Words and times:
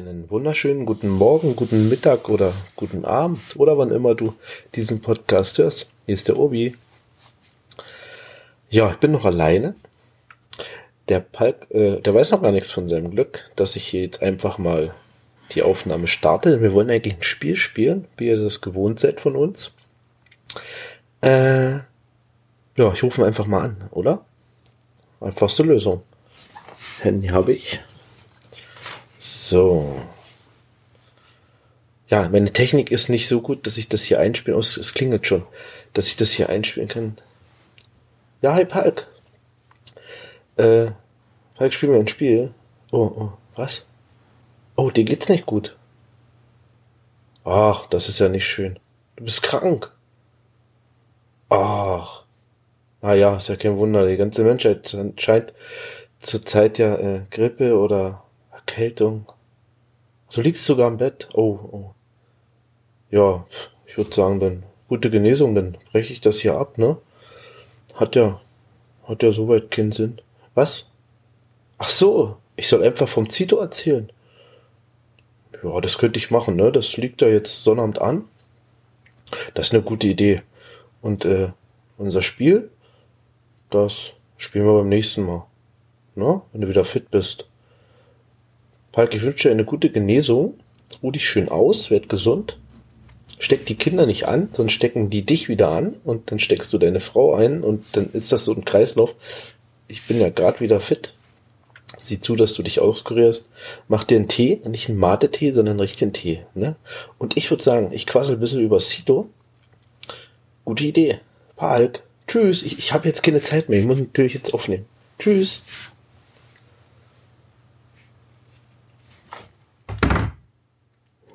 einen 0.00 0.30
wunderschönen 0.30 0.86
guten 0.86 1.10
Morgen, 1.10 1.54
guten 1.56 1.90
Mittag 1.90 2.30
oder 2.30 2.54
guten 2.74 3.04
Abend 3.04 3.54
oder 3.56 3.76
wann 3.76 3.90
immer 3.90 4.14
du 4.14 4.32
diesen 4.74 5.02
Podcast 5.02 5.58
hörst. 5.58 5.90
Hier 6.06 6.14
ist 6.14 6.26
der 6.28 6.38
Obi. 6.38 6.74
Ja, 8.70 8.90
ich 8.90 8.96
bin 8.96 9.12
noch 9.12 9.26
alleine. 9.26 9.74
Der 11.10 11.20
Palk, 11.20 11.70
äh, 11.70 12.00
der 12.00 12.14
weiß 12.14 12.30
noch 12.30 12.40
gar 12.40 12.50
nichts 12.50 12.70
von 12.70 12.88
seinem 12.88 13.10
Glück, 13.10 13.50
dass 13.56 13.76
ich 13.76 13.84
hier 13.84 14.00
jetzt 14.00 14.22
einfach 14.22 14.56
mal 14.56 14.94
die 15.52 15.62
Aufnahme 15.62 16.06
starte. 16.06 16.62
Wir 16.62 16.72
wollen 16.72 16.88
eigentlich 16.88 17.16
ein 17.16 17.22
Spiel 17.22 17.56
spielen, 17.56 18.06
wie 18.16 18.28
ihr 18.28 18.42
das 18.42 18.62
gewohnt 18.62 18.98
seid 19.00 19.20
von 19.20 19.36
uns. 19.36 19.72
Äh, 21.20 21.72
ja, 21.72 22.92
ich 22.94 23.02
rufe 23.02 23.20
ihn 23.20 23.26
einfach 23.26 23.46
mal 23.46 23.60
an, 23.60 23.76
oder? 23.90 24.24
Einfachste 25.20 25.62
Lösung. 25.62 26.00
Handy 27.00 27.28
habe 27.28 27.52
ich. 27.52 27.80
So. 29.50 30.00
Ja, 32.06 32.28
meine 32.28 32.52
Technik 32.52 32.92
ist 32.92 33.08
nicht 33.08 33.26
so 33.26 33.40
gut, 33.40 33.66
dass 33.66 33.78
ich 33.78 33.88
das 33.88 34.04
hier 34.04 34.20
einspielen. 34.20 34.56
Oh, 34.56 34.60
es 34.60 34.94
klingelt 34.94 35.26
schon, 35.26 35.44
dass 35.92 36.06
ich 36.06 36.14
das 36.14 36.30
hier 36.30 36.50
einspielen 36.50 36.88
kann. 36.88 37.18
Ja, 38.42 38.54
hi 38.54 38.64
Palk. 38.64 39.08
Äh, 40.56 40.92
Palk, 41.56 41.72
spielen 41.72 41.90
wir 41.90 41.98
ein 41.98 42.06
Spiel. 42.06 42.54
Oh, 42.92 43.10
oh, 43.16 43.32
was? 43.56 43.86
Oh, 44.76 44.90
dir 44.90 45.02
geht's 45.02 45.28
nicht 45.28 45.46
gut. 45.46 45.76
Ach, 47.42 47.88
das 47.88 48.08
ist 48.08 48.20
ja 48.20 48.28
nicht 48.28 48.46
schön. 48.46 48.78
Du 49.16 49.24
bist 49.24 49.42
krank. 49.42 49.90
Ach. 51.48 52.22
Ah 53.02 53.14
ja, 53.14 53.36
ist 53.36 53.48
ja 53.48 53.56
kein 53.56 53.78
Wunder. 53.78 54.06
Die 54.06 54.16
ganze 54.16 54.44
Menschheit 54.44 54.96
scheint 55.16 55.52
zurzeit 56.20 56.78
ja 56.78 56.94
äh, 56.94 57.22
Grippe 57.30 57.76
oder 57.76 58.22
Erkältung 58.52 59.26
Du 60.32 60.40
liegst 60.40 60.64
sogar 60.64 60.88
im 60.88 60.98
Bett. 60.98 61.28
Oh, 61.34 61.58
oh. 61.72 61.94
Ja, 63.10 63.46
ich 63.86 63.96
würde 63.96 64.14
sagen, 64.14 64.40
dann 64.40 64.62
gute 64.88 65.10
Genesung, 65.10 65.54
dann 65.54 65.76
breche 65.90 66.12
ich 66.12 66.20
das 66.20 66.38
hier 66.40 66.56
ab, 66.56 66.78
ne? 66.78 66.96
Hat 67.94 68.14
ja, 68.14 68.40
hat 69.04 69.22
ja 69.22 69.32
soweit 69.32 69.70
keinen 69.70 69.92
Sinn. 69.92 70.20
Was? 70.54 70.88
Ach 71.78 71.88
so, 71.88 72.36
ich 72.56 72.68
soll 72.68 72.82
einfach 72.82 73.08
vom 73.08 73.28
Zito 73.28 73.58
erzählen. 73.58 74.10
Ja, 75.62 75.80
das 75.80 75.98
könnte 75.98 76.18
ich 76.18 76.30
machen, 76.30 76.56
ne? 76.56 76.70
Das 76.70 76.96
liegt 76.96 77.20
da 77.20 77.26
jetzt 77.26 77.64
Sonnabend 77.64 78.00
an. 78.00 78.24
Das 79.54 79.68
ist 79.68 79.74
eine 79.74 79.82
gute 79.82 80.06
Idee. 80.06 80.42
Und 81.02 81.24
äh, 81.24 81.50
unser 81.98 82.22
Spiel, 82.22 82.70
das 83.70 84.12
spielen 84.36 84.66
wir 84.66 84.74
beim 84.74 84.88
nächsten 84.88 85.24
Mal. 85.24 85.46
Ne? 86.14 86.42
Wenn 86.52 86.60
du 86.60 86.68
wieder 86.68 86.84
fit 86.84 87.10
bist. 87.10 87.49
Falk, 88.92 89.14
ich 89.14 89.22
wünsche 89.22 89.48
dir 89.48 89.52
eine 89.52 89.64
gute 89.64 89.90
Genesung. 89.90 90.54
Ruh 91.02 91.10
dich 91.10 91.28
schön 91.28 91.48
aus, 91.48 91.90
werd 91.90 92.08
gesund. 92.08 92.58
Steck 93.38 93.64
die 93.66 93.76
Kinder 93.76 94.06
nicht 94.06 94.26
an, 94.26 94.50
sonst 94.52 94.72
stecken 94.72 95.08
die 95.08 95.24
dich 95.24 95.48
wieder 95.48 95.70
an 95.70 95.96
und 96.04 96.30
dann 96.30 96.38
steckst 96.38 96.72
du 96.72 96.78
deine 96.78 97.00
Frau 97.00 97.34
ein 97.34 97.62
und 97.62 97.84
dann 97.96 98.10
ist 98.12 98.32
das 98.32 98.44
so 98.44 98.52
ein 98.52 98.64
Kreislauf. 98.64 99.14
Ich 99.88 100.06
bin 100.06 100.20
ja 100.20 100.28
gerade 100.28 100.60
wieder 100.60 100.80
fit. 100.80 101.14
Sieh 101.98 102.20
zu, 102.20 102.36
dass 102.36 102.54
du 102.54 102.62
dich 102.62 102.80
auskurierst. 102.80 103.48
Mach 103.88 104.04
dir 104.04 104.16
einen 104.16 104.28
Tee, 104.28 104.60
nicht 104.68 104.88
einen 104.88 104.98
Mate-Tee, 104.98 105.52
sondern 105.52 105.72
einen 105.72 105.80
richtigen 105.80 106.12
Tee. 106.12 106.40
Ne? 106.54 106.76
Und 107.18 107.36
ich 107.36 107.50
würde 107.50 107.62
sagen, 107.62 107.90
ich 107.92 108.06
quassel 108.06 108.36
ein 108.36 108.40
bisschen 108.40 108.60
über 108.60 108.78
Sito. 108.78 109.28
Gute 110.64 110.84
Idee. 110.84 111.20
Palk. 111.56 112.02
Tschüss. 112.28 112.62
Ich, 112.62 112.78
ich 112.78 112.92
habe 112.92 113.08
jetzt 113.08 113.22
keine 113.22 113.42
Zeit 113.42 113.68
mehr. 113.68 113.80
Ich 113.80 113.86
muss 113.86 113.98
natürlich 113.98 114.34
jetzt 114.34 114.54
aufnehmen. 114.54 114.86
Tschüss. 115.18 115.64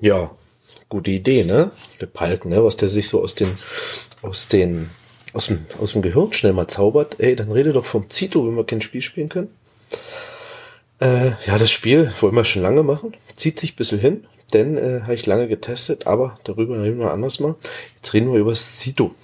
Ja, 0.05 0.29
gute 0.88 1.09
Idee, 1.09 1.43
ne? 1.43 1.71
Der 1.99 2.05
Palk, 2.05 2.45
ne? 2.45 2.63
Was 2.63 2.77
der 2.77 2.89
sich 2.89 3.09
so 3.09 3.23
aus 3.23 3.33
den, 3.33 3.51
aus 4.21 4.49
den, 4.49 4.91
aus 5.33 5.47
dem, 5.47 5.66
aus 5.81 5.93
dem 5.93 6.03
Gehirn 6.03 6.31
schnell 6.31 6.53
mal 6.53 6.67
zaubert. 6.67 7.16
Ey, 7.19 7.35
dann 7.35 7.51
rede 7.51 7.73
doch 7.73 7.88
vom 7.88 8.07
Zito, 8.11 8.45
wenn 8.45 8.55
wir 8.55 8.67
kein 8.67 8.81
Spiel 8.81 9.01
spielen 9.01 9.29
können. 9.29 9.49
Äh, 10.99 11.29
ja, 11.47 11.57
das 11.57 11.71
Spiel 11.71 12.13
wollen 12.21 12.35
wir 12.35 12.45
schon 12.45 12.61
lange 12.61 12.83
machen. 12.83 13.17
Zieht 13.35 13.59
sich 13.59 13.73
ein 13.73 13.77
bisschen 13.77 13.97
hin, 13.97 14.27
denn 14.53 14.77
äh, 14.77 15.01
habe 15.01 15.16
ich 15.16 15.25
lange 15.25 15.47
getestet, 15.47 16.05
aber 16.05 16.37
darüber 16.43 16.79
reden 16.83 16.99
wir 16.99 17.09
anders 17.09 17.39
mal. 17.39 17.55
Jetzt 17.95 18.13
reden 18.13 18.31
wir 18.31 18.39
über 18.39 18.51
das 18.51 18.77
Zito. 18.77 19.16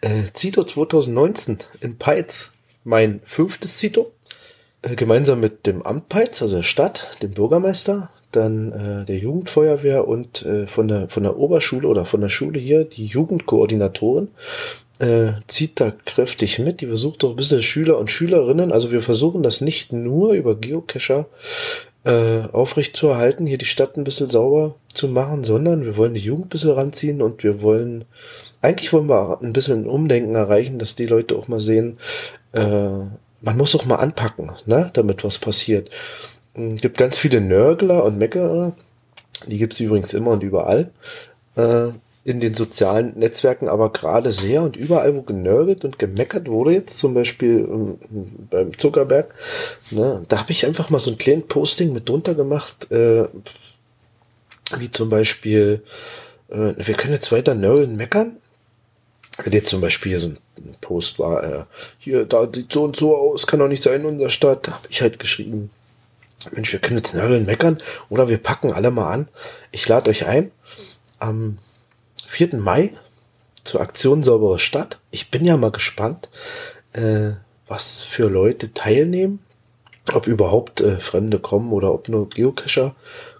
Äh, 0.00 0.24
Zito 0.32 0.64
2019 0.64 1.58
in 1.80 1.98
Peitz, 1.98 2.50
mein 2.82 3.20
fünftes 3.24 3.76
Zito. 3.76 4.10
Äh, 4.82 4.96
gemeinsam 4.96 5.38
mit 5.38 5.68
dem 5.68 5.82
Amt 5.82 6.08
Peitz, 6.08 6.42
also 6.42 6.56
der 6.56 6.62
Stadt, 6.64 7.16
dem 7.22 7.30
Bürgermeister, 7.30 8.10
dann 8.36 8.72
äh, 8.72 9.04
der 9.04 9.18
Jugendfeuerwehr 9.18 10.06
und 10.06 10.44
äh, 10.44 10.66
von 10.66 10.88
der 10.88 11.08
von 11.08 11.22
der 11.22 11.38
Oberschule 11.38 11.88
oder 11.88 12.04
von 12.04 12.20
der 12.20 12.28
Schule 12.28 12.60
hier 12.60 12.84
die 12.84 13.06
Jugendkoordinatorin 13.06 14.28
äh, 14.98 15.32
zieht 15.46 15.80
da 15.80 15.92
kräftig 16.04 16.58
mit. 16.58 16.80
Die 16.80 16.86
versucht 16.86 17.22
doch 17.22 17.30
ein 17.30 17.36
bisschen 17.36 17.62
Schüler 17.62 17.98
und 17.98 18.10
Schülerinnen. 18.10 18.72
Also 18.72 18.92
wir 18.92 19.02
versuchen 19.02 19.42
das 19.42 19.60
nicht 19.60 19.92
nur 19.92 20.32
über 20.32 20.56
Geocacher 20.56 21.26
äh, 22.04 22.42
aufrecht 22.52 22.96
zu 22.96 23.08
erhalten, 23.08 23.46
hier 23.46 23.58
die 23.58 23.64
Stadt 23.64 23.96
ein 23.96 24.04
bisschen 24.04 24.28
sauber 24.28 24.76
zu 24.94 25.08
machen, 25.08 25.44
sondern 25.44 25.84
wir 25.84 25.96
wollen 25.96 26.14
die 26.14 26.20
Jugend 26.20 26.46
ein 26.46 26.50
bisschen 26.50 26.70
ranziehen 26.70 27.20
und 27.20 27.42
wir 27.42 27.62
wollen, 27.62 28.04
eigentlich 28.62 28.92
wollen 28.92 29.08
wir 29.08 29.40
ein 29.42 29.52
bisschen 29.52 29.86
Umdenken 29.86 30.36
erreichen, 30.36 30.78
dass 30.78 30.94
die 30.94 31.06
Leute 31.06 31.36
auch 31.36 31.48
mal 31.48 31.60
sehen, 31.60 31.98
äh, 32.52 32.88
man 33.40 33.56
muss 33.56 33.74
auch 33.74 33.84
mal 33.84 33.96
anpacken, 33.96 34.52
ne, 34.66 34.90
damit 34.92 35.24
was 35.24 35.38
passiert. 35.38 35.90
Es 36.56 36.62
hm, 36.62 36.76
gibt 36.78 36.96
ganz 36.96 37.18
viele 37.18 37.40
Nörgler 37.40 38.02
und 38.04 38.18
Meckerer. 38.18 38.72
Die 39.46 39.58
gibt 39.58 39.74
es 39.74 39.80
übrigens 39.80 40.14
immer 40.14 40.30
und 40.30 40.42
überall. 40.42 40.90
Äh, 41.56 41.88
in 42.24 42.40
den 42.40 42.54
sozialen 42.54 43.16
Netzwerken, 43.16 43.68
aber 43.68 43.92
gerade 43.92 44.32
sehr 44.32 44.62
und 44.62 44.74
überall, 44.74 45.14
wo 45.14 45.22
genörgelt 45.22 45.84
und 45.84 45.96
gemeckert 46.00 46.48
wurde, 46.48 46.72
jetzt 46.72 46.98
zum 46.98 47.14
Beispiel 47.14 47.58
ähm, 47.58 47.98
beim 48.50 48.76
Zuckerberg, 48.76 49.32
ne, 49.92 50.24
da 50.26 50.40
habe 50.40 50.50
ich 50.50 50.66
einfach 50.66 50.90
mal 50.90 50.98
so 50.98 51.12
ein 51.12 51.18
kleines 51.18 51.46
Posting 51.46 51.92
mit 51.92 52.08
drunter 52.08 52.34
gemacht, 52.34 52.90
äh, 52.90 53.26
wie 54.76 54.90
zum 54.90 55.08
Beispiel, 55.08 55.82
äh, 56.48 56.72
wir 56.76 56.94
können 56.94 57.12
jetzt 57.12 57.30
weiter 57.30 57.54
nörgeln, 57.54 57.94
meckern. 57.94 58.38
Wenn 59.44 59.52
jetzt 59.52 59.70
zum 59.70 59.80
Beispiel 59.80 60.18
so 60.18 60.28
ein 60.28 60.38
Post 60.80 61.20
war, 61.20 61.44
äh, 61.44 61.64
hier, 61.98 62.24
da 62.24 62.48
sieht 62.52 62.72
so 62.72 62.82
und 62.82 62.96
so 62.96 63.16
aus, 63.16 63.46
kann 63.46 63.60
doch 63.60 63.68
nicht 63.68 63.82
sein 63.84 64.00
in 64.00 64.06
unserer 64.06 64.30
Stadt, 64.30 64.66
habe 64.66 64.88
ich 64.90 65.00
halt 65.00 65.20
geschrieben, 65.20 65.70
Mensch, 66.52 66.72
wir 66.72 66.80
können 66.80 66.98
jetzt 66.98 67.14
nörgeln, 67.14 67.46
meckern 67.46 67.78
oder 68.08 68.28
wir 68.28 68.38
packen 68.38 68.72
alle 68.72 68.90
mal 68.90 69.12
an. 69.12 69.28
Ich 69.72 69.88
lade 69.88 70.10
euch 70.10 70.26
ein 70.26 70.52
am 71.18 71.58
4. 72.28 72.56
Mai 72.56 72.92
zur 73.64 73.80
Aktion 73.80 74.22
Saubere 74.22 74.58
Stadt. 74.58 75.00
Ich 75.10 75.30
bin 75.30 75.44
ja 75.44 75.56
mal 75.56 75.70
gespannt, 75.70 76.28
äh, 76.92 77.32
was 77.66 78.02
für 78.02 78.28
Leute 78.28 78.72
teilnehmen, 78.74 79.40
ob 80.12 80.26
überhaupt 80.26 80.80
äh, 80.80 80.98
Fremde 80.98 81.38
kommen 81.38 81.72
oder 81.72 81.92
ob 81.92 82.08
nur 82.08 82.28
Geocacher 82.28 82.94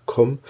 kommen. 0.04 0.40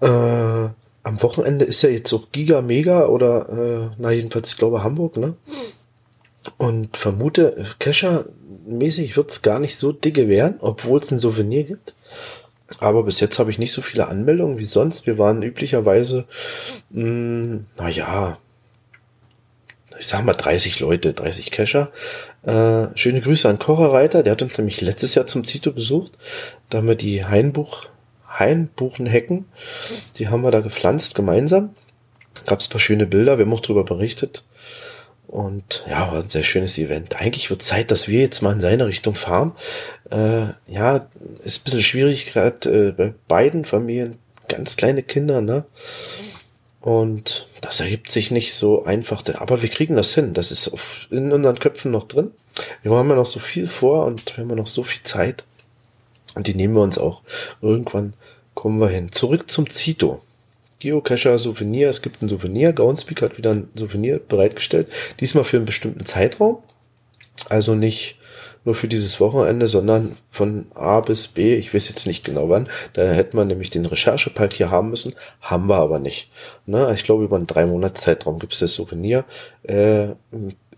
Äh, 0.00 0.06
am 0.06 1.22
Wochenende 1.22 1.64
ist 1.64 1.82
ja 1.82 1.90
jetzt 1.90 2.12
auch 2.12 2.32
Giga 2.32 2.62
Mega 2.62 3.06
oder 3.06 3.48
äh, 3.48 3.94
na 3.98 4.10
jedenfalls 4.10 4.50
ich 4.50 4.56
glaube 4.56 4.82
Hamburg, 4.82 5.16
ne? 5.16 5.34
Und 6.58 6.96
vermute, 6.96 7.64
Cacher 7.78 8.26
mäßig 8.66 9.16
wird 9.16 9.30
es 9.30 9.42
gar 9.42 9.58
nicht 9.58 9.76
so 9.76 9.92
dicke 9.92 10.28
werden, 10.28 10.56
obwohl 10.60 11.00
es 11.00 11.10
ein 11.10 11.18
Souvenir 11.18 11.64
gibt. 11.64 11.94
Aber 12.80 13.02
bis 13.04 13.20
jetzt 13.20 13.38
habe 13.38 13.50
ich 13.50 13.58
nicht 13.58 13.72
so 13.72 13.82
viele 13.82 14.08
Anmeldungen 14.08 14.58
wie 14.58 14.64
sonst. 14.64 15.06
Wir 15.06 15.18
waren 15.18 15.42
üblicherweise, 15.42 16.26
hm, 16.92 17.66
naja, 17.78 18.38
ich 19.98 20.06
sag 20.06 20.24
mal 20.24 20.32
30 20.32 20.80
Leute, 20.80 21.12
30 21.12 21.50
Cacher. 21.50 21.92
Äh, 22.42 22.88
schöne 22.94 23.20
Grüße 23.20 23.48
an 23.48 23.58
Kocher 23.58 23.92
Reiter, 23.92 24.22
der 24.22 24.32
hat 24.32 24.42
uns 24.42 24.58
nämlich 24.58 24.80
letztes 24.80 25.14
Jahr 25.14 25.26
zum 25.26 25.44
Zito 25.44 25.72
besucht. 25.72 26.12
Da 26.68 26.78
haben 26.78 26.88
wir 26.88 26.94
die 26.94 27.24
Hainbuch, 27.24 27.86
Hainbuchenhecken, 28.28 29.46
die 30.16 30.28
haben 30.28 30.42
wir 30.42 30.50
da 30.50 30.60
gepflanzt 30.60 31.14
gemeinsam. 31.14 31.74
Gab 32.46 32.60
es 32.60 32.68
paar 32.68 32.80
schöne 32.80 33.06
Bilder, 33.06 33.38
wir 33.38 33.46
haben 33.46 33.52
auch 33.52 33.60
darüber 33.60 33.84
berichtet. 33.84 34.44
Und 35.26 35.84
ja, 35.88 36.12
war 36.12 36.22
ein 36.22 36.28
sehr 36.28 36.42
schönes 36.42 36.78
Event. 36.78 37.20
Eigentlich 37.20 37.50
wird 37.50 37.62
Zeit, 37.62 37.90
dass 37.90 38.08
wir 38.08 38.20
jetzt 38.20 38.42
mal 38.42 38.52
in 38.52 38.60
seine 38.60 38.86
Richtung 38.86 39.14
fahren. 39.14 39.52
Äh, 40.10 40.46
ja, 40.68 41.08
ist 41.42 41.60
ein 41.60 41.64
bisschen 41.64 41.82
schwierig, 41.82 42.32
gerade 42.32 42.88
äh, 42.88 42.92
bei 42.92 43.14
beiden 43.26 43.64
Familien, 43.64 44.18
ganz 44.48 44.76
kleine 44.76 45.02
Kinder, 45.02 45.40
ne? 45.40 45.64
Und 46.80 47.48
das 47.62 47.80
ergibt 47.80 48.10
sich 48.10 48.30
nicht 48.30 48.54
so 48.54 48.84
einfach. 48.84 49.24
Aber 49.36 49.62
wir 49.62 49.70
kriegen 49.70 49.96
das 49.96 50.14
hin. 50.14 50.34
Das 50.34 50.50
ist 50.50 50.70
in 51.10 51.32
unseren 51.32 51.58
Köpfen 51.58 51.90
noch 51.90 52.06
drin. 52.06 52.30
Wir 52.82 52.92
haben 52.92 53.08
ja 53.08 53.16
noch 53.16 53.26
so 53.26 53.40
viel 53.40 53.68
vor 53.68 54.04
und 54.04 54.36
wir 54.36 54.44
haben 54.44 54.50
ja 54.50 54.56
noch 54.56 54.66
so 54.66 54.82
viel 54.84 55.02
Zeit. 55.02 55.44
Und 56.34 56.46
die 56.46 56.54
nehmen 56.54 56.74
wir 56.74 56.82
uns 56.82 56.98
auch. 56.98 57.22
Irgendwann 57.62 58.12
kommen 58.54 58.80
wir 58.80 58.88
hin. 58.88 59.12
Zurück 59.12 59.50
zum 59.50 59.70
Zito. 59.70 60.20
Geocacher 60.84 61.38
Souvenir. 61.38 61.88
Es 61.88 62.02
gibt 62.02 62.20
ein 62.20 62.28
Souvenir. 62.28 62.74
Groundspeak 62.74 63.22
hat 63.22 63.38
wieder 63.38 63.52
ein 63.52 63.68
Souvenir 63.74 64.18
bereitgestellt. 64.18 64.88
Diesmal 65.18 65.44
für 65.44 65.56
einen 65.56 65.64
bestimmten 65.64 66.04
Zeitraum. 66.04 66.58
Also 67.48 67.74
nicht 67.74 68.18
nur 68.66 68.74
für 68.74 68.86
dieses 68.86 69.18
Wochenende, 69.18 69.66
sondern 69.66 70.16
von 70.30 70.66
A 70.74 71.00
bis 71.00 71.28
B, 71.28 71.56
ich 71.56 71.74
weiß 71.74 71.88
jetzt 71.88 72.06
nicht 72.06 72.24
genau 72.24 72.48
wann, 72.48 72.68
da 72.94 73.02
hätte 73.02 73.36
man 73.36 73.46
nämlich 73.46 73.70
den 73.70 73.84
Recherchepark 73.84 74.52
hier 74.52 74.70
haben 74.70 74.90
müssen, 74.90 75.14
haben 75.40 75.68
wir 75.68 75.76
aber 75.76 75.98
nicht. 75.98 76.30
Ne? 76.66 76.92
Ich 76.94 77.04
glaube, 77.04 77.24
über 77.24 77.36
einen 77.36 77.46
drei 77.46 77.66
Monats 77.66 78.02
Zeitraum 78.02 78.38
gibt 78.38 78.54
es 78.54 78.60
das 78.60 78.74
Souvenir. 78.74 79.24
Äh, 79.62 80.08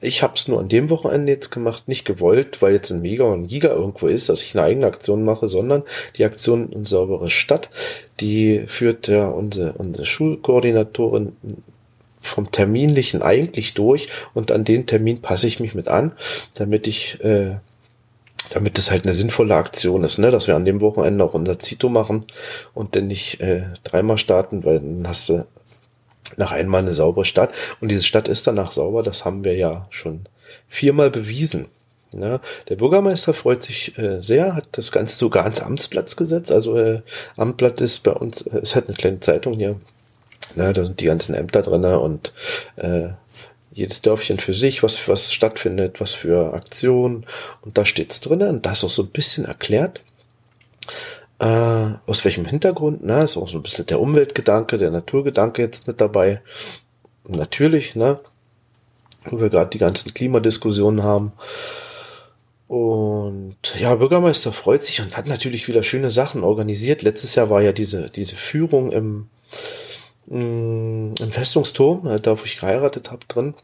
ich 0.07 0.23
habe 0.23 0.35
es 0.37 0.47
nur 0.47 0.61
an 0.61 0.69
dem 0.69 0.89
Wochenende 0.89 1.33
jetzt 1.33 1.51
gemacht, 1.51 1.89
nicht 1.89 2.05
gewollt, 2.05 2.63
weil 2.63 2.73
jetzt 2.73 2.91
ein 2.93 3.03
Mega 3.03 3.25
und 3.25 3.43
ein 3.43 3.47
Giga 3.49 3.69
irgendwo 3.69 4.07
ist, 4.07 4.29
dass 4.29 4.41
ich 4.41 4.55
eine 4.55 4.65
eigene 4.65 4.87
Aktion 4.87 5.25
mache, 5.25 5.49
sondern 5.49 5.83
die 6.17 6.25
Aktion 6.25 6.71
in 6.71 6.85
saubere 6.85 7.29
Stadt, 7.29 7.71
die 8.21 8.65
führt 8.69 9.09
ja 9.09 9.27
unsere, 9.27 9.73
unsere 9.73 10.07
Schulkoordinatorin 10.07 11.33
vom 12.21 12.51
Terminlichen 12.51 13.23
eigentlich 13.23 13.75
durch 13.75 14.09
und 14.33 14.53
an 14.53 14.65
den 14.65 14.87
Termin 14.87 15.23
passe 15.23 15.49
ich 15.49 15.61
mich 15.61 15.75
mit 15.75 15.89
an, 15.89 16.13
damit 16.55 16.87
ich, 16.87 17.23
äh, 17.25 17.57
damit 18.51 18.79
das 18.79 18.93
halt 18.93 19.05
eine 19.05 19.15
sinnvolle 19.15 19.57
Aktion 19.57 20.05
ist, 20.05 20.19
ne, 20.19 20.31
dass 20.31 20.47
wir 20.47 20.55
an 20.55 20.65
dem 20.65 20.81
Wochenende 20.81 21.25
auch 21.25 21.35
unser 21.35 21.59
Zito 21.59 21.89
machen 21.89 22.25
und 22.75 22.95
dann 22.95 23.09
nicht 23.09 23.41
äh, 23.41 23.65
dreimal 23.83 24.19
starten, 24.19 24.65
weil 24.65 24.79
dann 24.79 25.09
hast 25.09 25.29
du 25.31 25.47
nach 26.37 26.53
einmal 26.53 26.83
eine 26.83 26.95
saubere 26.95 27.25
Stadt 27.25 27.51
und 27.81 27.89
diese 27.89 28.05
Stadt 28.05 28.29
ist 28.29 28.47
danach 28.47 28.73
sauber, 28.73 29.03
das 29.03 29.25
haben 29.25 29.45
wir 29.45 29.55
ja 29.57 29.87
schon 29.91 30.27
viermal 30.69 31.11
bewiesen. 31.11 31.67
Ja, 32.13 32.41
der 32.69 32.77
Bürgermeister 32.77 33.35
freut 33.35 33.63
sich 33.63 33.99
äh, 33.99 34.23
sehr, 34.23 34.55
hat 34.55 34.69
das 34.73 34.91
Ganze 34.91 35.17
sogar 35.17 35.43
ans 35.43 35.61
Amtsplatz 35.61 36.17
gesetzt. 36.17 36.51
Also 36.51 36.79
äh, 36.79 37.03
Amtblatt 37.37 37.81
ist 37.81 38.05
bei 38.05 38.13
uns, 38.13 38.43
äh, 38.43 38.61
ist 38.61 38.75
halt 38.75 38.87
eine 38.87 38.97
kleine 38.97 39.21
Zeitung 39.21 39.55
hier 39.55 39.77
Ne, 40.55 40.73
da 40.73 40.85
sind 40.85 41.01
die 41.01 41.07
ganzen 41.07 41.35
Ämter 41.35 41.63
drinne 41.63 41.99
und 41.99 42.33
äh, 42.77 43.09
jedes 43.73 44.01
Dörfchen 44.01 44.39
für 44.39 44.53
sich, 44.53 44.83
was, 44.83 45.09
was 45.09 45.33
stattfindet, 45.33 46.01
was 46.01 46.15
für 46.15 46.55
Aktionen. 46.55 47.27
Und 47.63 47.77
da 47.77 47.85
steht's 47.85 48.21
drinne 48.21 48.49
und 48.49 48.65
da 48.65 48.73
ist 48.73 48.85
auch 48.85 48.91
so 48.91 49.03
ein 49.03 49.11
bisschen 49.11 49.45
erklärt, 49.45 50.01
äh, 51.39 51.95
aus 52.07 52.25
welchem 52.25 52.45
Hintergrund. 52.45 53.05
Ne? 53.05 53.25
Ist 53.25 53.37
auch 53.37 53.49
so 53.49 53.59
ein 53.59 53.63
bisschen 53.63 53.87
der 53.87 54.01
Umweltgedanke, 54.01 54.79
der 54.79 54.91
Naturgedanke 54.91 55.63
jetzt 55.63 55.87
mit 55.87 56.01
dabei. 56.01 56.41
Natürlich, 57.29 57.97
ne? 57.97 58.21
wo 59.29 59.41
wir 59.41 59.51
gerade 59.51 59.71
die 59.71 59.79
ganzen 59.79 60.15
Klimadiskussionen 60.15 61.03
haben. 61.03 61.33
Und 62.69 63.57
ja, 63.79 63.95
Bürgermeister 63.95 64.53
freut 64.53 64.83
sich 64.85 65.01
und 65.01 65.17
hat 65.17 65.27
natürlich 65.27 65.69
wieder 65.69 65.83
schöne 65.83 66.11
Sachen 66.11 66.43
organisiert. 66.43 67.03
Letztes 67.03 67.35
Jahr 67.35 67.51
war 67.51 67.63
ja 67.63 67.73
diese, 67.73 68.11
diese 68.11 68.37
Führung 68.37 68.93
im, 68.93 69.29
Mm, 70.27 71.15
im 71.21 71.33
Festungsturm, 71.33 72.07
äh, 72.07 72.21
da 72.21 72.39
wo 72.39 72.45
ich 72.45 72.59
geheiratet 72.59 73.11
habe, 73.11 73.25
drin. 73.29 73.55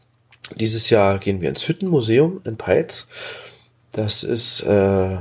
Dieses 0.55 0.89
Jahr 0.89 1.19
gehen 1.19 1.41
wir 1.41 1.49
ins 1.49 1.67
Hüttenmuseum 1.67 2.41
in 2.45 2.57
Peitz. 2.57 3.07
Das 3.91 4.23
ist, 4.23 4.61
äh, 4.61 5.17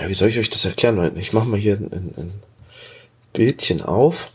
ja, 0.00 0.08
wie 0.08 0.14
soll 0.14 0.28
ich 0.28 0.38
euch 0.38 0.50
das 0.50 0.64
erklären? 0.64 1.16
Ich 1.16 1.32
mache 1.32 1.48
mal 1.48 1.58
hier 1.58 1.76
ein, 1.76 2.14
ein 2.16 2.32
Bildchen 3.32 3.82
auf. 3.82 4.30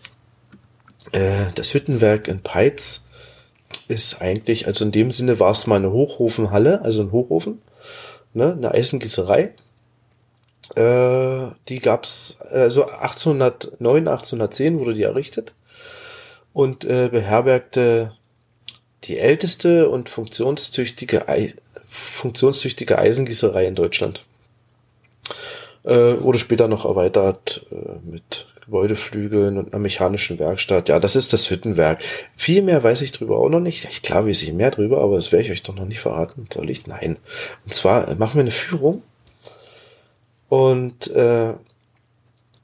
Äh, 1.12 1.52
das 1.56 1.74
Hüttenwerk 1.74 2.28
in 2.28 2.42
Peitz 2.42 3.08
ist 3.88 4.22
eigentlich, 4.22 4.68
also 4.68 4.86
in 4.86 4.92
dem 4.92 5.12
Sinne 5.12 5.40
war 5.40 5.52
es 5.52 5.68
mal 5.68 5.78
eine 5.78 5.92
Hochofenhalle, 5.92 6.81
also 6.81 7.02
ein 7.02 7.12
Hochofen, 7.12 7.62
ne, 8.34 8.54
eine 8.54 8.72
Eisengießerei. 8.72 9.54
Äh, 10.75 11.48
die 11.68 11.80
gab's, 11.80 12.38
also 12.50 12.86
1809, 12.86 14.08
1810 14.08 14.80
wurde 14.80 14.94
die 14.94 15.04
errichtet 15.04 15.54
und 16.54 16.86
äh, 16.86 17.10
beherbergte 17.10 18.13
die 19.04 19.18
älteste 19.18 19.90
und 19.90 20.10
funktionstüchtige, 20.10 21.25
funktionstüchtige 21.90 22.98
Eisengießerei 23.00 23.66
in 23.66 23.75
Deutschland. 23.75 24.24
Äh, 25.83 26.22
wurde 26.22 26.38
später 26.38 26.68
noch 26.68 26.86
erweitert 26.86 27.66
äh, 27.72 28.10
mit 28.10 28.48
Gebäudeflügeln 28.66 29.57
und 29.57 29.74
einer 29.74 29.81
mechanischen 29.81 30.38
Werkstatt. 30.38 30.89
Ja, 30.89 31.00
das 31.00 31.16
ist 31.16 31.33
das 31.33 31.50
Hüttenwerk. 31.50 32.01
Viel 32.36 32.62
mehr 32.62 32.83
weiß 32.83 33.01
ich 33.01 33.12
drüber 33.12 33.38
auch 33.38 33.50
noch 33.50 33.60
nicht. 33.60 33.88
Ich 33.92 34.01
klar 34.01 34.25
weiß 34.28 34.44
ich 34.44 34.54
mehr 34.54 34.72
drüber, 34.72 35.01
aber 35.01 35.16
das 35.16 35.31
werde 35.31 35.45
ich 35.45 35.51
euch 35.51 35.63
doch 35.63 35.75
noch 35.75 35.86
nicht 35.86 36.00
verraten. 36.00 36.48
Soll 36.54 36.69
ich? 36.69 36.88
Nein. 36.88 37.18
Und 37.66 37.74
zwar 37.74 38.07
äh, 38.07 38.16
machen 38.16 38.36
wir 38.36 38.42
eine 38.42 38.51
Führung 38.51 39.01
und 40.50 41.10
äh, 41.12 41.54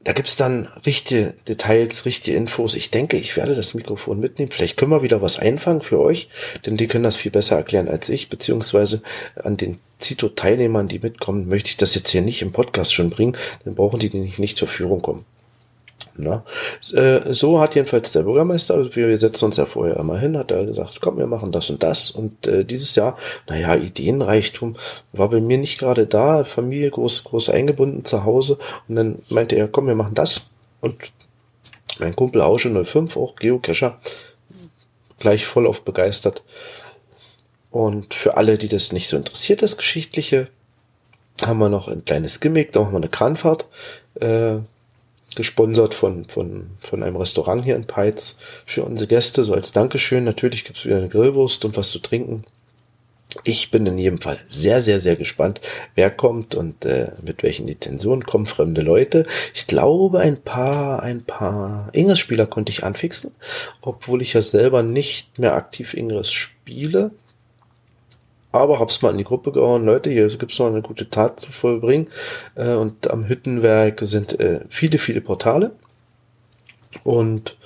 da 0.08 0.14
gibt's 0.14 0.38
dann 0.38 0.70
richtige 0.86 1.34
Details, 1.50 2.06
richtige 2.06 2.38
Infos. 2.38 2.76
Ich 2.76 2.92
denke, 2.92 3.18
ich 3.18 3.36
werde 3.36 3.56
das 3.56 3.74
Mikrofon 3.74 4.22
mitnehmen. 4.22 4.54
Vielleicht 4.54 4.78
können 4.78 4.92
wir 4.92 5.02
wieder 5.02 5.22
was 5.22 5.38
einfangen 5.38 5.82
für 5.82 6.00
euch, 6.00 6.30
denn 6.66 6.78
die 6.78 6.88
können 6.88 7.04
das 7.04 7.18
viel 7.18 7.30
besser 7.30 7.58
erklären 7.58 7.90
als 7.90 8.08
ich, 8.08 8.30
beziehungsweise 8.30 9.04
an 9.36 9.58
den 9.58 9.80
Zito-Teilnehmern, 9.98 10.88
die 10.88 11.00
mitkommen, 11.00 11.50
möchte 11.50 11.72
ich 11.72 11.76
das 11.76 11.94
jetzt 11.94 12.08
hier 12.08 12.22
nicht 12.22 12.42
im 12.42 12.54
Podcast 12.54 12.94
schon 12.94 13.10
bringen, 13.10 13.36
dann 13.66 13.76
brauchen 13.76 14.00
die 14.00 14.10
nicht, 14.10 14.40
nicht 14.40 14.58
zur 14.58 14.70
Führung 14.70 15.02
kommen. 15.02 15.26
Na, 16.20 16.44
äh, 16.94 17.34
so 17.34 17.60
hat 17.60 17.76
jedenfalls 17.76 18.12
der 18.12 18.24
Bürgermeister, 18.24 18.74
also 18.74 18.96
wir 18.96 19.18
setzen 19.20 19.46
uns 19.46 19.58
ja 19.58 19.66
vorher 19.66 19.98
immer 19.98 20.18
hin, 20.18 20.38
hat 20.38 20.50
er 20.52 20.66
gesagt, 20.66 21.00
komm, 21.00 21.18
wir 21.18 21.28
machen 21.28 21.52
das 21.52 21.70
und 21.70 21.84
das. 21.84 22.10
Und 22.10 22.48
äh, 22.48 22.66
dieses 22.66 22.96
Jahr, 22.96 23.18
naja, 23.48 23.76
Ideenreichtum 23.76 24.78
war 25.14 25.30
bei 25.30 25.40
mir 25.40 25.60
nicht 25.60 25.78
gerade 25.78 26.08
da, 26.08 26.44
Familie 26.44 26.90
groß, 26.90 27.24
groß 27.24 27.52
eingebunden 27.52 28.04
zu 28.04 28.26
Hause. 28.26 28.58
Und 28.88 28.96
dann 28.96 29.20
meinte 29.30 29.56
er, 29.56 29.68
komm, 29.68 29.88
wir 29.88 29.96
machen 29.96 30.16
das. 30.16 30.50
Und 30.82 30.96
mein 32.00 32.16
Kumpel 32.16 32.42
Ausche 32.42 32.70
05, 32.70 33.16
auch 33.16 33.36
Geocacher, 33.36 34.00
gleich 35.20 35.46
voll 35.46 35.68
auf 35.68 35.82
begeistert. 35.82 36.44
Und 37.70 38.14
für 38.14 38.38
alle, 38.38 38.58
die 38.58 38.70
das 38.70 38.92
nicht 38.92 39.08
so 39.08 39.18
interessiert, 39.18 39.62
das 39.62 39.78
Geschichtliche, 39.78 40.48
haben 41.46 41.60
wir 41.60 41.70
noch 41.70 41.88
ein 41.88 42.06
kleines 42.06 42.40
Gimmick, 42.40 42.72
da 42.72 42.80
machen 42.80 42.94
wir 42.94 42.98
eine 42.98 43.10
Kranfahrt. 43.10 43.68
Äh, 44.20 44.58
gesponsert 45.38 45.94
von, 45.94 46.26
von, 46.26 46.72
von 46.82 47.04
einem 47.04 47.16
Restaurant 47.16 47.64
hier 47.64 47.78
in 47.78 47.86
Peitz 47.86 48.38
für 48.66 48.84
unsere 48.84 49.08
Gäste, 49.08 49.46
so 49.46 49.54
als 49.54 49.72
Dankeschön. 49.72 50.26
Natürlich 50.26 50.66
gibt's 50.66 50.84
wieder 50.84 50.98
eine 50.98 51.08
Grillwurst 51.08 51.64
und 51.64 51.78
was 51.78 51.92
zu 51.92 52.00
trinken. 52.00 52.44
Ich 53.44 53.72
bin 53.72 53.86
in 53.86 53.98
jedem 53.98 54.20
Fall 54.20 54.40
sehr, 54.48 54.82
sehr, 54.82 55.00
sehr 55.00 55.16
gespannt, 55.16 55.62
wer 55.96 56.10
kommt 56.10 56.56
und 56.56 56.86
äh, 56.86 57.12
mit 57.24 57.44
welchen 57.44 57.68
Intentionen 57.68 58.26
kommen 58.26 58.48
fremde 58.48 58.82
Leute. 58.82 59.26
Ich 59.54 59.68
glaube, 59.68 60.20
ein 60.20 60.42
paar, 60.42 61.04
ein 61.04 61.24
paar 61.24 61.90
Ingress-Spieler 61.94 62.48
konnte 62.48 62.72
ich 62.72 62.84
anfixen, 62.84 63.32
obwohl 63.82 64.22
ich 64.22 64.34
ja 64.34 64.42
selber 64.42 64.82
nicht 64.82 65.38
mehr 65.38 65.54
aktiv 65.54 65.94
Ingress 65.94 66.32
spiele 66.32 67.12
aber 68.52 68.80
hab's 68.80 69.02
mal 69.02 69.12
in 69.12 69.18
die 69.18 69.24
Gruppe 69.24 69.52
gehauen, 69.52 69.86
Leute, 69.86 70.10
hier 70.10 70.28
gibt's 70.30 70.60
noch 70.60 70.68
eine 70.68 70.82
gute 70.82 71.10
Tat 71.10 71.40
zu 71.40 71.52
vollbringen. 71.52 72.10
Äh, 72.56 72.74
und 72.74 73.10
am 73.10 73.28
Hüttenwerk 73.28 74.00
sind 74.04 74.40
äh, 74.40 74.62
viele, 74.70 75.00
viele 75.00 75.22
Portale. 75.22 75.72
Und 77.04 77.58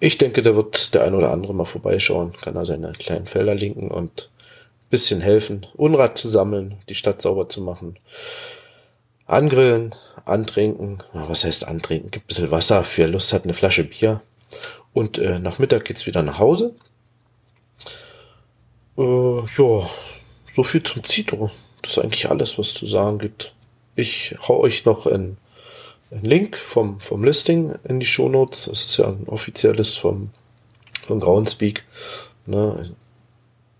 ich 0.00 0.18
denke, 0.18 0.42
da 0.42 0.54
wird 0.54 0.94
der 0.94 1.04
ein 1.04 1.14
oder 1.14 1.32
andere 1.32 1.54
mal 1.54 1.64
vorbeischauen, 1.64 2.32
kann 2.40 2.54
da 2.54 2.64
seine 2.64 2.92
kleinen 2.92 3.26
Felder 3.26 3.54
linken 3.54 3.88
und 3.88 4.30
bisschen 4.90 5.20
helfen, 5.20 5.66
Unrat 5.74 6.16
zu 6.16 6.28
sammeln, 6.28 6.76
die 6.88 6.94
Stadt 6.94 7.20
sauber 7.20 7.48
zu 7.48 7.60
machen. 7.60 7.98
Angrillen, 9.26 9.94
antrinken, 10.24 11.02
was 11.12 11.44
heißt 11.44 11.66
antrinken? 11.66 12.10
Gibt 12.10 12.24
ein 12.24 12.28
bisschen 12.28 12.50
Wasser, 12.50 12.84
wer 12.96 13.08
Lust 13.08 13.32
hat, 13.32 13.44
eine 13.44 13.54
Flasche 13.54 13.84
Bier. 13.84 14.22
Und 14.94 15.18
äh, 15.18 15.38
nach 15.38 15.58
Mittag 15.58 15.84
geht's 15.84 16.06
wieder 16.06 16.22
nach 16.22 16.38
Hause. 16.38 16.74
Äh, 18.96 19.40
ja, 19.58 19.90
so 20.58 20.64
viel 20.64 20.82
zum 20.82 21.04
Zito. 21.04 21.52
Das 21.82 21.92
ist 21.92 21.98
eigentlich 21.98 22.28
alles, 22.28 22.58
was 22.58 22.74
zu 22.74 22.84
sagen 22.84 23.20
gibt. 23.20 23.54
Ich 23.94 24.34
hau 24.48 24.58
euch 24.58 24.84
noch 24.84 25.06
einen, 25.06 25.36
einen 26.10 26.24
Link 26.24 26.56
vom, 26.56 26.98
vom 26.98 27.22
Listing 27.22 27.76
in 27.84 28.00
die 28.00 28.06
Shownotes. 28.06 28.64
Das 28.64 28.84
ist 28.84 28.96
ja 28.96 29.06
ein 29.06 29.28
offizielles 29.28 29.96
vom, 29.96 30.30
von 31.06 31.20
Groundspeak. 31.20 31.84
Ne? 32.46 32.92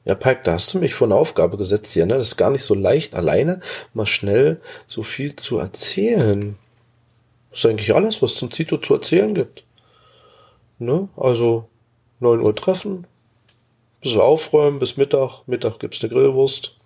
Ja, 0.05 0.15
Pike, 0.15 0.43
da 0.45 0.53
hast 0.53 0.73
du 0.73 0.79
mich 0.79 0.95
vor 0.95 1.09
eine 1.09 1.17
Aufgabe 1.17 1.57
gesetzt 1.57 1.93
hier, 1.95 2.07
ne? 2.07 2.17
Das 2.17 2.29
ist 2.29 2.37
gar 2.37 2.53
nicht 2.53 2.63
so 2.63 2.75
leicht, 2.75 3.17
alleine 3.17 3.61
mal 3.93 4.07
schnell 4.07 4.61
so 4.87 5.03
viel 5.03 5.35
zu 5.35 5.59
erzählen. 5.59 6.57
Das 7.51 7.59
ist 7.59 7.67
eigentlich 7.67 7.93
alles, 7.93 8.23
was 8.23 8.37
zum 8.37 8.53
Zito 8.53 8.79
zu 8.79 8.95
erzählen 8.95 9.35
gibt. 9.35 9.65
Ne? 10.79 11.09
Also 11.17 11.69
9 12.21 12.41
Uhr 12.41 12.55
treffen, 12.55 13.05
bisschen 14.01 14.21
aufräumen 14.21 14.79
bis 14.79 14.97
Mittag. 14.97 15.43
Mittag 15.47 15.79
gibt's 15.79 16.03
eine 16.03 16.13
Grillwurst, 16.13 16.77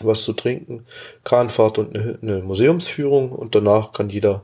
was 0.00 0.24
zu 0.24 0.32
trinken, 0.32 0.86
Kranfahrt 1.24 1.78
und 1.78 1.96
eine, 1.96 2.18
eine 2.22 2.38
Museumsführung 2.38 3.32
und 3.32 3.54
danach 3.54 3.92
kann 3.92 4.10
jeder 4.10 4.42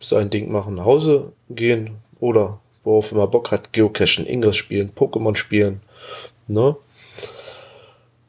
sein 0.00 0.30
Ding 0.30 0.50
machen, 0.50 0.76
nach 0.76 0.84
Hause 0.84 1.32
gehen 1.48 1.96
oder 2.20 2.60
worauf 2.84 3.12
immer 3.12 3.26
Bock 3.26 3.50
hat, 3.50 3.72
Geocachen, 3.72 4.26
Ingress 4.26 4.56
spielen, 4.56 4.92
Pokémon 4.94 5.36
spielen, 5.36 5.80
ne? 6.46 6.76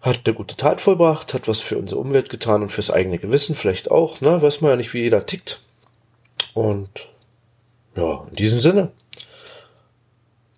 Hat 0.02 0.22
eine 0.26 0.36
gute 0.36 0.56
Tat 0.56 0.80
vollbracht, 0.80 1.34
hat 1.34 1.48
was 1.48 1.60
für 1.60 1.78
unsere 1.78 2.00
Umwelt 2.00 2.30
getan 2.30 2.62
und 2.62 2.72
fürs 2.72 2.92
eigene 2.92 3.20
Gewissen 3.20 3.56
vielleicht 3.56 3.92
auch, 3.92 4.22
ne? 4.22 4.42
Weiß 4.42 4.62
man 4.62 4.72
ja 4.72 4.76
nicht, 4.78 4.94
wie 4.94 5.02
jeder 5.02 5.26
tickt. 5.26 5.62
Und 6.54 6.90
ja, 7.96 8.24
in 8.30 8.36
diesem 8.36 8.60
Sinne. 8.60 8.92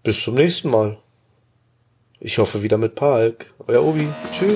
Bis 0.04 0.22
zum 0.22 0.36
nächsten 0.36 0.70
Mal. 0.70 0.98
Ich 2.22 2.38
hoffe 2.38 2.62
wieder 2.62 2.78
mit 2.78 2.96
Park. 2.96 3.54
Euer 3.68 3.84
Obi. 3.84 4.08
Tschüss. 4.34 4.54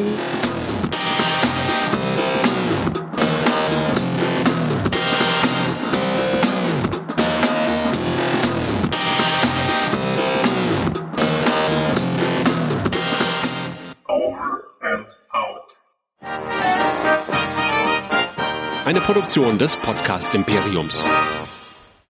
Eine 18.86 19.00
Produktion 19.00 19.58
des 19.58 19.77
Podcast 19.77 20.36
Imperiums. 20.36 21.08